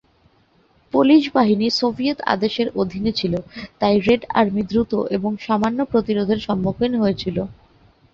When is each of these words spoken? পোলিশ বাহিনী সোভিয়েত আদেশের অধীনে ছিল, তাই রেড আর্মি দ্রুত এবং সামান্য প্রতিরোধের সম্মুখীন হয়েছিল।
পোলিশ 0.93 1.23
বাহিনী 1.35 1.67
সোভিয়েত 1.79 2.19
আদেশের 2.33 2.67
অধীনে 2.75 3.11
ছিল, 3.11 3.33
তাই 3.79 3.95
রেড 3.99 4.21
আর্মি 4.39 4.63
দ্রুত 4.63 4.91
এবং 5.11 5.31
সামান্য 5.45 5.79
প্রতিরোধের 5.91 6.39
সম্মুখীন 6.39 6.93
হয়েছিল। 6.95 7.37